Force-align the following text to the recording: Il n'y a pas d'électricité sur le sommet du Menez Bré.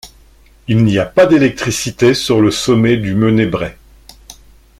Il 0.67 0.83
n'y 0.83 0.97
a 0.97 1.05
pas 1.05 1.27
d'électricité 1.27 2.15
sur 2.15 2.41
le 2.41 2.49
sommet 2.49 2.97
du 2.97 3.13
Menez 3.13 3.45
Bré. 3.45 3.77